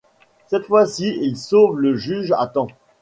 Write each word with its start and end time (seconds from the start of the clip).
Cette 0.47 0.63
fois-ci, 0.65 1.15
il 1.21 1.37
sauve 1.37 1.77
le 1.79 1.95
juge 1.95 2.31
à 2.35 2.47
temps. 2.47 2.65